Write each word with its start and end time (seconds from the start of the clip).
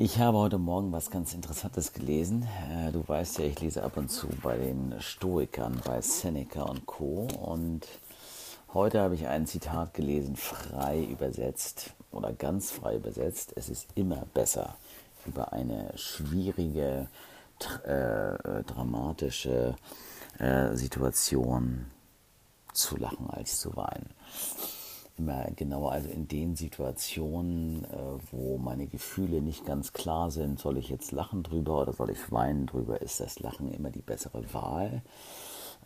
Ich 0.00 0.20
habe 0.20 0.38
heute 0.38 0.58
Morgen 0.58 0.92
was 0.92 1.10
ganz 1.10 1.34
Interessantes 1.34 1.92
gelesen. 1.92 2.46
Äh, 2.70 2.92
du 2.92 3.02
weißt 3.04 3.40
ja, 3.40 3.46
ich 3.46 3.58
lese 3.58 3.82
ab 3.82 3.96
und 3.96 4.08
zu 4.08 4.28
bei 4.44 4.56
den 4.56 4.94
Stoikern, 5.00 5.80
bei 5.84 6.00
Seneca 6.02 6.62
und 6.62 6.86
Co. 6.86 7.26
Und 7.42 7.88
heute 8.72 9.00
habe 9.00 9.16
ich 9.16 9.26
ein 9.26 9.48
Zitat 9.48 9.94
gelesen, 9.94 10.36
frei 10.36 11.02
übersetzt 11.02 11.94
oder 12.12 12.32
ganz 12.32 12.70
frei 12.70 12.94
übersetzt. 12.94 13.54
Es 13.56 13.68
ist 13.68 13.88
immer 13.96 14.24
besser, 14.34 14.76
über 15.26 15.52
eine 15.52 15.90
schwierige, 15.96 17.08
äh, 17.84 18.34
äh, 18.34 18.62
dramatische 18.62 19.74
äh, 20.38 20.76
Situation 20.76 21.86
zu 22.72 22.96
lachen 22.98 23.28
als 23.30 23.58
zu 23.58 23.74
weinen 23.74 24.10
immer 25.18 25.44
genauer, 25.56 25.92
also 25.92 26.08
in 26.08 26.28
den 26.28 26.56
Situationen, 26.56 27.84
äh, 27.84 27.88
wo 28.30 28.58
meine 28.58 28.86
Gefühle 28.86 29.40
nicht 29.42 29.64
ganz 29.64 29.92
klar 29.92 30.30
sind, 30.30 30.58
soll 30.58 30.78
ich 30.78 30.88
jetzt 30.88 31.12
lachen 31.12 31.42
drüber 31.42 31.82
oder 31.82 31.92
soll 31.92 32.10
ich 32.10 32.32
weinen 32.32 32.66
drüber, 32.66 33.02
ist 33.02 33.20
das 33.20 33.40
Lachen 33.40 33.72
immer 33.72 33.90
die 33.90 34.02
bessere 34.02 34.42
Wahl, 34.52 35.02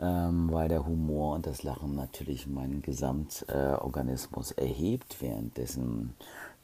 ähm, 0.01 0.51
weil 0.53 0.69
der 0.69 0.87
Humor 0.87 1.35
und 1.35 1.47
das 1.47 1.63
Lachen 1.63 1.95
natürlich 1.95 2.47
meinen 2.47 2.83
Gesamtorganismus 2.83 4.53
äh, 4.53 4.63
erhebt, 4.63 5.21
währenddessen 5.21 6.15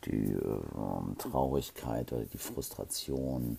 die 0.04 0.32
äh, 0.32 1.14
Traurigkeit 1.18 2.12
oder 2.12 2.24
die 2.24 2.38
Frustration, 2.38 3.58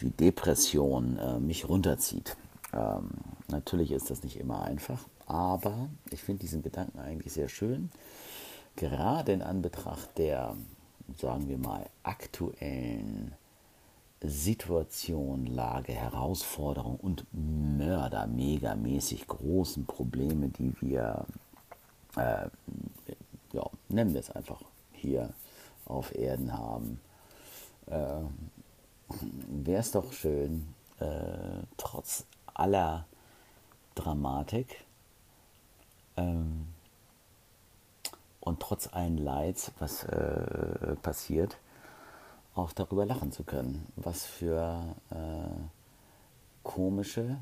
die 0.00 0.10
Depression 0.10 1.18
äh, 1.18 1.38
mich 1.38 1.68
runterzieht. 1.68 2.36
Ähm, 2.72 3.10
natürlich 3.48 3.90
ist 3.92 4.10
das 4.10 4.22
nicht 4.22 4.38
immer 4.38 4.62
einfach, 4.62 5.04
aber 5.26 5.88
ich 6.10 6.22
finde 6.22 6.40
diesen 6.40 6.62
Gedanken 6.62 6.98
eigentlich 6.98 7.32
sehr 7.32 7.48
schön. 7.48 7.90
Gerade 8.76 9.32
in 9.32 9.42
Anbetracht 9.42 10.18
der, 10.18 10.56
sagen 11.18 11.48
wir 11.48 11.58
mal, 11.58 11.86
aktuellen 12.02 13.34
Situation, 14.22 15.46
Lage, 15.46 15.92
Herausforderung 15.92 16.96
und 16.96 17.24
Mörder, 17.32 18.26
megamäßig 18.26 19.26
großen 19.26 19.86
Probleme, 19.86 20.48
die 20.48 20.74
wir, 20.80 21.24
äh, 22.16 22.48
ja, 23.52 23.70
nennen 23.88 24.12
wir 24.12 24.20
es 24.20 24.30
einfach, 24.30 24.62
hier 24.92 25.30
auf 25.86 26.14
Erden 26.14 26.52
haben, 26.52 27.00
äh, 27.86 28.20
wäre 29.48 29.80
es 29.80 29.90
doch 29.90 30.12
schön, 30.12 30.74
äh, 31.00 31.64
trotz 31.78 32.26
aller 32.54 33.06
Dramatik, 33.94 34.84
ähm, 36.16 36.66
und 38.40 38.60
trotz 38.60 38.88
allen 38.92 39.18
Leids, 39.18 39.70
was 39.78 40.04
äh, 40.04 40.96
passiert, 41.02 41.58
auch 42.54 42.72
darüber 42.72 43.06
lachen 43.06 43.32
zu 43.32 43.44
können. 43.44 43.86
Was 43.96 44.24
für 44.24 44.82
äh, 45.10 45.14
komische, 46.62 47.36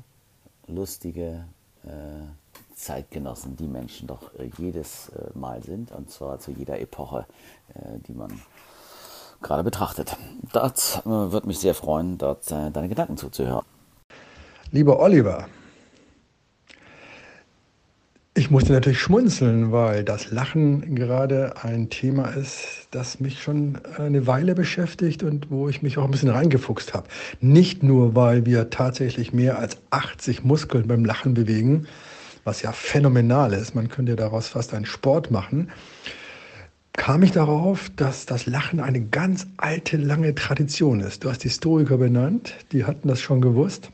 lustige 0.67 1.45
äh, 1.83 2.75
Zeitgenossen 2.75 3.55
die 3.55 3.67
Menschen 3.67 4.07
doch 4.07 4.33
äh, 4.35 4.51
jedes 4.57 5.09
äh, 5.09 5.37
Mal 5.37 5.63
sind, 5.63 5.91
und 5.91 6.11
zwar 6.11 6.39
zu 6.39 6.51
jeder 6.51 6.79
Epoche, 6.79 7.25
äh, 7.73 7.99
die 8.07 8.13
man 8.13 8.41
gerade 9.41 9.63
betrachtet. 9.63 10.17
Das 10.51 11.01
würde 11.05 11.47
mich 11.47 11.59
sehr 11.59 11.73
freuen, 11.73 12.17
dort 12.17 12.51
deine 12.51 12.89
Gedanken 12.89 13.15
zuzuhören. 13.15 13.65
Lieber 14.71 14.99
Oliver, 14.99 15.47
ich 18.35 18.51
musste 18.51 18.71
natürlich 18.71 18.99
schmunzeln, 19.01 19.71
weil 19.71 20.03
das 20.03 20.29
Lachen 20.29 20.93
gerade 20.93 21.63
ein 21.63 21.89
Thema 21.89 22.27
ist, 22.27 22.87
das 22.91 23.19
mich 23.19 23.41
schon 23.41 23.79
eine 23.97 24.27
Weile 24.27 24.53
beschäftigt 24.53 25.23
und 25.23 25.49
wo 25.49 25.69
ich 25.69 25.81
mich 25.81 25.97
auch 25.97 26.05
ein 26.05 26.11
bisschen 26.11 26.29
reingefuchst 26.29 26.93
habe. 26.93 27.07
Nicht 27.41 27.81
nur, 27.81 28.15
weil 28.15 28.45
wir 28.45 28.69
tatsächlich 28.69 29.33
mehr 29.33 29.57
als 29.57 29.77
80 29.89 30.43
Muskeln 30.43 30.87
beim 30.87 31.03
Lachen 31.03 31.33
bewegen, 31.33 31.87
was 32.43 32.61
ja 32.61 32.71
phänomenal 32.71 33.53
ist, 33.53 33.73
man 33.73 33.89
könnte 33.89 34.15
daraus 34.15 34.49
fast 34.49 34.75
einen 34.75 34.85
Sport 34.85 35.31
machen, 35.31 35.71
kam 36.93 37.23
ich 37.23 37.31
darauf, 37.31 37.89
dass 37.95 38.27
das 38.27 38.45
Lachen 38.45 38.79
eine 38.81 39.01
ganz 39.01 39.47
alte, 39.57 39.97
lange 39.97 40.35
Tradition 40.35 40.99
ist. 40.99 41.23
Du 41.23 41.29
hast 41.31 41.39
die 41.39 41.47
Historiker 41.47 41.97
benannt, 41.97 42.53
die 42.71 42.85
hatten 42.85 43.07
das 43.07 43.19
schon 43.19 43.41
gewusst. 43.41 43.89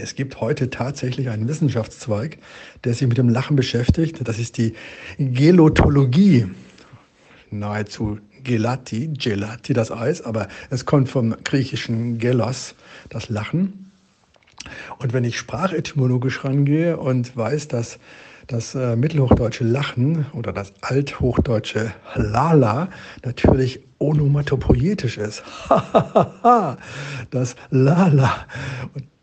Es 0.00 0.14
gibt 0.14 0.40
heute 0.40 0.70
tatsächlich 0.70 1.28
einen 1.28 1.48
Wissenschaftszweig, 1.48 2.38
der 2.84 2.94
sich 2.94 3.08
mit 3.08 3.18
dem 3.18 3.28
Lachen 3.28 3.56
beschäftigt. 3.56 4.20
Das 4.28 4.38
ist 4.38 4.56
die 4.56 4.74
Gelotologie. 5.18 6.46
Nahezu 7.50 8.20
Gelati, 8.44 9.08
Gelati, 9.08 9.72
das 9.72 9.90
Eis, 9.90 10.22
aber 10.22 10.46
es 10.70 10.86
kommt 10.86 11.08
vom 11.08 11.34
griechischen 11.42 12.18
Gelos, 12.18 12.76
das 13.08 13.28
Lachen. 13.28 13.90
Und 14.98 15.12
wenn 15.12 15.24
ich 15.24 15.36
sprachetymologisch 15.36 16.44
rangehe 16.44 16.96
und 16.96 17.36
weiß, 17.36 17.66
dass 17.66 17.98
das 18.46 18.76
äh, 18.76 18.94
mittelhochdeutsche 18.94 19.64
Lachen 19.64 20.26
oder 20.32 20.52
das 20.52 20.72
althochdeutsche 20.80 21.92
Lala 22.14 22.88
natürlich 23.24 23.80
onomatopoietisch 23.98 25.18
ist. 25.18 25.42
das 27.30 27.56
Lala. 27.70 28.46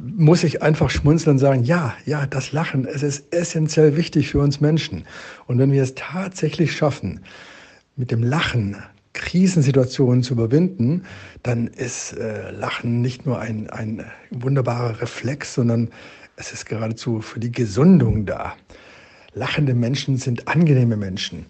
Muss 0.05 0.43
ich 0.43 0.61
einfach 0.61 0.91
schmunzeln 0.91 1.35
und 1.35 1.39
sagen, 1.39 1.63
ja, 1.63 1.95
ja, 2.05 2.27
das 2.27 2.51
Lachen, 2.51 2.85
es 2.85 3.01
ist 3.01 3.33
essentiell 3.33 3.97
wichtig 3.97 4.29
für 4.29 4.39
uns 4.39 4.61
Menschen. 4.61 5.05
Und 5.47 5.57
wenn 5.57 5.71
wir 5.71 5.81
es 5.81 5.95
tatsächlich 5.95 6.75
schaffen, 6.75 7.21
mit 7.95 8.11
dem 8.11 8.21
Lachen 8.21 8.77
Krisensituationen 9.13 10.21
zu 10.21 10.33
überwinden, 10.33 11.03
dann 11.41 11.67
ist 11.67 12.13
äh, 12.17 12.51
Lachen 12.51 13.01
nicht 13.01 13.25
nur 13.25 13.39
ein, 13.39 13.69
ein 13.69 14.05
wunderbarer 14.29 15.01
Reflex, 15.01 15.55
sondern 15.55 15.89
es 16.35 16.51
ist 16.51 16.65
geradezu 16.65 17.21
für 17.21 17.39
die 17.39 17.51
Gesundung 17.51 18.25
da. 18.25 18.55
Lachende 19.33 19.73
Menschen 19.73 20.17
sind 20.17 20.47
angenehme 20.47 20.97
Menschen. 20.97 21.45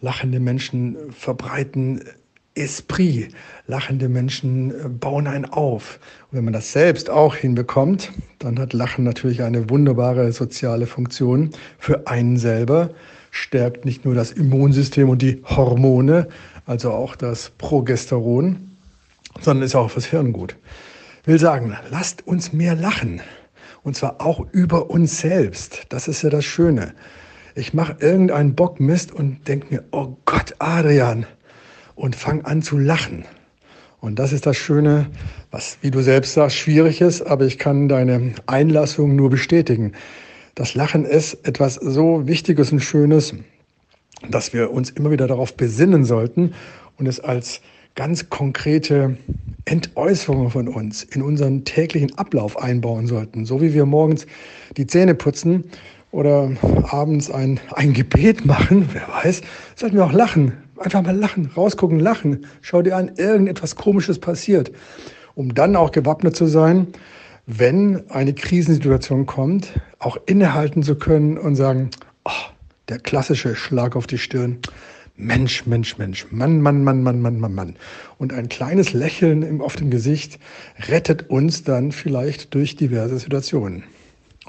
Lachende 0.00 0.40
Menschen 0.40 0.96
verbreiten 1.12 2.00
Esprit. 2.58 3.28
Lachende 3.66 4.08
Menschen 4.08 4.70
äh, 4.70 4.88
bauen 4.88 5.26
einen 5.26 5.44
auf. 5.44 5.98
Und 6.30 6.38
wenn 6.38 6.44
man 6.44 6.52
das 6.52 6.72
selbst 6.72 7.10
auch 7.10 7.34
hinbekommt, 7.34 8.12
dann 8.38 8.58
hat 8.58 8.72
Lachen 8.72 9.04
natürlich 9.04 9.42
eine 9.42 9.70
wunderbare 9.70 10.32
soziale 10.32 10.86
Funktion 10.86 11.50
für 11.78 12.06
einen 12.06 12.36
selber, 12.36 12.90
stärkt 13.30 13.84
nicht 13.84 14.04
nur 14.04 14.14
das 14.14 14.32
Immunsystem 14.32 15.08
und 15.08 15.22
die 15.22 15.42
Hormone, 15.44 16.28
also 16.66 16.92
auch 16.92 17.16
das 17.16 17.50
Progesteron, 17.58 18.76
sondern 19.40 19.64
ist 19.64 19.74
auch 19.74 19.90
fürs 19.90 20.06
Hirn 20.06 20.32
gut. 20.32 20.56
Will 21.24 21.38
sagen, 21.38 21.76
lasst 21.90 22.26
uns 22.26 22.52
mehr 22.52 22.74
lachen. 22.74 23.20
Und 23.82 23.96
zwar 23.96 24.20
auch 24.20 24.44
über 24.52 24.90
uns 24.90 25.20
selbst. 25.20 25.86
Das 25.90 26.08
ist 26.08 26.22
ja 26.22 26.30
das 26.30 26.44
Schöne. 26.44 26.94
Ich 27.54 27.74
mache 27.74 27.96
irgendeinen 28.00 28.54
Bockmist 28.54 29.12
und 29.12 29.48
denke 29.48 29.66
mir, 29.74 29.84
oh 29.90 30.16
Gott, 30.24 30.54
Adrian, 30.58 31.26
und 31.98 32.16
fang 32.16 32.44
an 32.44 32.62
zu 32.62 32.78
lachen. 32.78 33.24
Und 34.00 34.18
das 34.20 34.32
ist 34.32 34.46
das 34.46 34.56
Schöne, 34.56 35.06
was, 35.50 35.78
wie 35.80 35.90
du 35.90 36.00
selbst 36.00 36.34
sagst, 36.34 36.56
schwierig 36.56 37.00
ist, 37.00 37.22
aber 37.22 37.44
ich 37.44 37.58
kann 37.58 37.88
deine 37.88 38.34
Einlassung 38.46 39.16
nur 39.16 39.28
bestätigen. 39.28 39.92
Das 40.54 40.74
Lachen 40.74 41.04
ist 41.04 41.34
etwas 41.46 41.74
so 41.74 42.26
Wichtiges 42.26 42.70
und 42.70 42.80
Schönes, 42.80 43.34
dass 44.30 44.52
wir 44.52 44.70
uns 44.70 44.90
immer 44.90 45.10
wieder 45.10 45.26
darauf 45.26 45.56
besinnen 45.56 46.04
sollten 46.04 46.54
und 46.96 47.06
es 47.06 47.18
als 47.18 47.60
ganz 47.96 48.30
konkrete 48.30 49.16
Entäußerung 49.64 50.50
von 50.50 50.68
uns 50.68 51.02
in 51.02 51.22
unseren 51.22 51.64
täglichen 51.64 52.16
Ablauf 52.16 52.56
einbauen 52.56 53.08
sollten. 53.08 53.44
So 53.44 53.60
wie 53.60 53.74
wir 53.74 53.86
morgens 53.86 54.26
die 54.76 54.86
Zähne 54.86 55.16
putzen 55.16 55.64
oder 56.12 56.52
abends 56.84 57.30
ein, 57.30 57.58
ein 57.72 57.92
Gebet 57.92 58.46
machen, 58.46 58.88
wer 58.92 59.08
weiß, 59.08 59.40
sollten 59.74 59.96
wir 59.96 60.04
auch 60.04 60.12
lachen 60.12 60.52
Einfach 60.80 61.02
mal 61.02 61.16
lachen, 61.16 61.50
rausgucken, 61.56 61.98
lachen. 61.98 62.46
Schau 62.60 62.82
dir 62.82 62.96
an, 62.96 63.12
irgendetwas 63.16 63.76
Komisches 63.76 64.18
passiert. 64.18 64.70
Um 65.34 65.54
dann 65.54 65.76
auch 65.76 65.92
gewappnet 65.92 66.36
zu 66.36 66.46
sein, 66.46 66.88
wenn 67.46 68.08
eine 68.10 68.34
Krisensituation 68.34 69.26
kommt, 69.26 69.72
auch 69.98 70.18
innehalten 70.26 70.82
zu 70.82 70.96
können 70.96 71.38
und 71.38 71.56
sagen, 71.56 71.90
oh, 72.24 72.30
der 72.88 72.98
klassische 72.98 73.56
Schlag 73.56 73.96
auf 73.96 74.06
die 74.06 74.18
Stirn. 74.18 74.58
Mensch, 75.16 75.66
Mensch, 75.66 75.98
Mensch, 75.98 76.26
Mann, 76.30 76.60
Mann, 76.62 76.84
Mann, 76.84 77.02
Mann, 77.02 77.20
Mann, 77.20 77.40
Mann, 77.40 77.54
Mann. 77.54 77.76
Und 78.18 78.32
ein 78.32 78.48
kleines 78.48 78.92
Lächeln 78.92 79.60
auf 79.60 79.74
dem 79.74 79.90
Gesicht 79.90 80.38
rettet 80.88 81.28
uns 81.28 81.64
dann 81.64 81.90
vielleicht 81.90 82.54
durch 82.54 82.76
diverse 82.76 83.18
Situationen. 83.18 83.82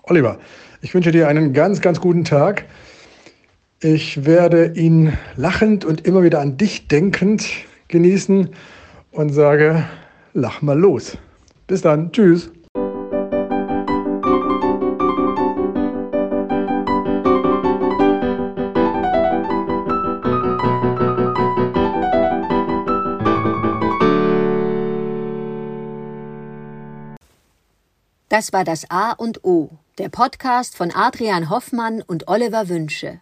Oliver, 0.03 0.37
ich 0.81 0.93
wünsche 0.93 1.11
dir 1.11 1.27
einen 1.27 1.53
ganz, 1.53 1.81
ganz 1.81 1.99
guten 1.99 2.23
Tag. 2.23 2.65
Ich 3.81 4.25
werde 4.25 4.73
ihn 4.75 5.17
lachend 5.37 5.85
und 5.85 6.05
immer 6.05 6.21
wieder 6.21 6.41
an 6.41 6.57
dich 6.57 6.89
denkend 6.89 7.47
genießen 7.87 8.49
und 9.11 9.29
sage, 9.29 9.85
lach 10.33 10.61
mal 10.61 10.77
los. 10.77 11.17
Bis 11.65 11.81
dann. 11.81 12.11
Tschüss. 12.11 12.51
Das 28.27 28.51
war 28.51 28.65
das 28.65 28.91
A 28.91 29.13
und 29.13 29.45
O, 29.45 29.69
der 29.97 30.09
Podcast 30.09 30.75
von 30.75 30.91
Adrian 30.93 31.49
Hoffmann 31.49 32.01
und 32.01 32.27
Oliver 32.27 32.67
Wünsche. 32.67 33.21